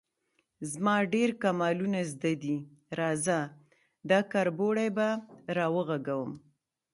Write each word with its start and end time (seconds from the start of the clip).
_زما 0.71 0.95
ډېر 1.13 1.29
کمالونه 1.43 1.99
زده 2.11 2.33
دي، 2.43 2.57
راځه، 2.99 3.39
دا 4.09 4.19
کربوړی 4.31 4.89
به 4.97 5.09
راوغږوم. 5.57 6.31